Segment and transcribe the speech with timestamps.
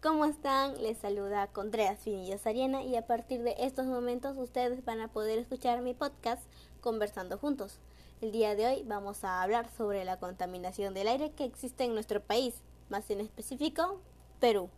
[0.00, 0.80] ¿cómo están?
[0.80, 5.40] Les saluda Contreras Finillas Ariena y a partir de estos momentos ustedes van a poder
[5.40, 6.42] escuchar mi podcast
[6.80, 7.80] Conversando Juntos.
[8.20, 11.94] El día de hoy vamos a hablar sobre la contaminación del aire que existe en
[11.94, 12.54] nuestro país,
[12.88, 14.00] más en específico,
[14.38, 14.70] Perú.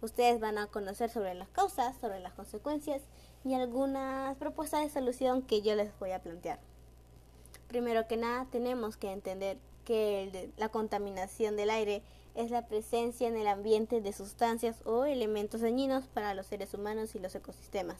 [0.00, 3.00] Ustedes van a conocer sobre las causas, sobre las consecuencias
[3.44, 6.58] y algunas propuestas de solución que yo les voy a plantear.
[7.68, 12.02] Primero que nada, tenemos que entender que la contaminación del aire
[12.34, 17.14] es la presencia en el ambiente de sustancias o elementos dañinos para los seres humanos
[17.14, 17.98] y los ecosistemas.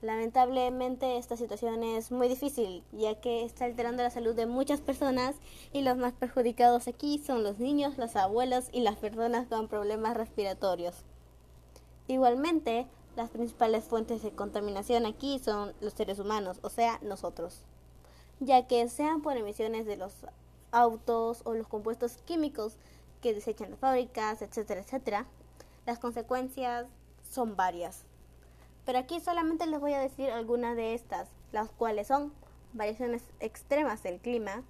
[0.00, 5.34] Lamentablemente esta situación es muy difícil ya que está alterando la salud de muchas personas
[5.72, 10.16] y los más perjudicados aquí son los niños, los abuelos y las personas con problemas
[10.16, 10.94] respiratorios.
[12.06, 17.64] Igualmente, las principales fuentes de contaminación aquí son los seres humanos, o sea, nosotros,
[18.38, 20.12] ya que sean por emisiones de los
[20.70, 22.76] autos o los compuestos químicos
[23.20, 25.26] que desechan las fábricas, etcétera, etcétera,
[25.86, 26.86] las consecuencias
[27.30, 28.04] son varias.
[28.84, 32.32] Pero aquí solamente les voy a decir algunas de estas, las cuales son
[32.72, 34.62] variaciones extremas del clima,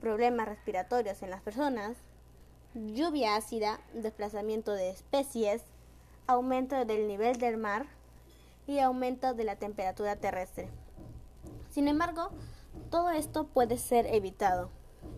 [0.00, 1.96] problemas respiratorios en las personas,
[2.74, 5.62] lluvia ácida, desplazamiento de especies,
[6.26, 7.86] aumento del nivel del mar
[8.66, 10.68] y aumento de la temperatura terrestre.
[11.70, 12.30] Sin embargo,
[12.90, 14.70] todo esto puede ser evitado,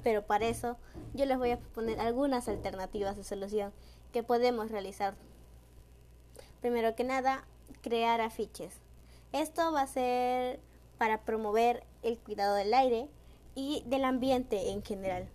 [0.02, 0.76] pero para eso
[1.14, 3.72] yo les voy a proponer algunas alternativas de solución
[4.12, 5.14] que podemos realizar.
[6.60, 7.44] Primero que nada,
[7.82, 8.74] crear afiches.
[9.32, 10.60] Esto va a ser
[10.98, 13.08] para promover el cuidado del aire
[13.54, 15.28] y del ambiente en general.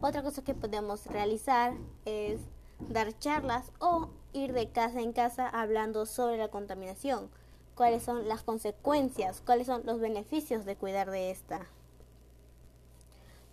[0.00, 1.74] Otra cosa que podemos realizar
[2.04, 2.40] es
[2.88, 7.28] dar charlas o ir de casa en casa hablando sobre la contaminación,
[7.74, 11.66] cuáles son las consecuencias, cuáles son los beneficios de cuidar de esta.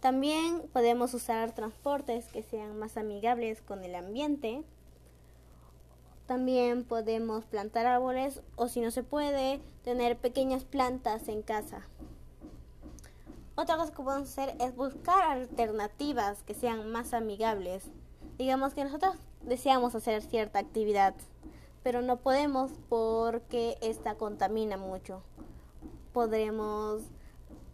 [0.05, 4.63] También podemos usar transportes que sean más amigables con el ambiente.
[6.27, 11.87] También podemos plantar árboles o si no se puede, tener pequeñas plantas en casa.
[13.55, 17.85] Otra cosa que podemos hacer es buscar alternativas que sean más amigables.
[18.37, 21.15] Digamos que nosotros deseamos hacer cierta actividad,
[21.81, 25.23] pero no podemos porque esta contamina mucho.
[26.13, 27.01] Podremos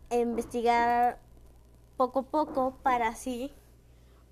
[0.09, 1.19] investigar
[2.01, 3.51] poco a poco para así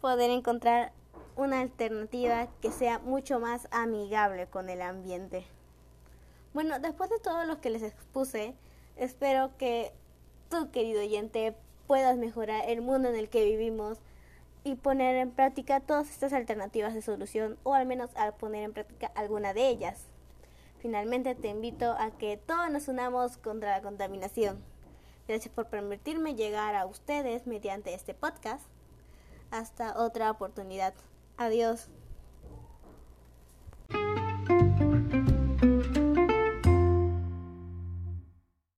[0.02, 0.92] poder encontrar
[1.36, 5.46] una alternativa que sea mucho más amigable con el ambiente.
[6.52, 8.56] Bueno, después de todo lo que les expuse,
[8.96, 9.94] espero que
[10.50, 11.54] tú, querido oyente,
[11.86, 14.00] puedas mejorar el mundo en el que vivimos
[14.64, 18.74] y poner en práctica todas estas alternativas de solución o al menos a poner en
[18.74, 20.08] práctica alguna de ellas.
[20.80, 24.58] Finalmente te invito a que todos nos unamos contra la contaminación.
[25.30, 28.66] Gracias por permitirme llegar a ustedes mediante este podcast.
[29.52, 30.96] Hasta otra oportunidad.
[31.38, 31.88] Adiós.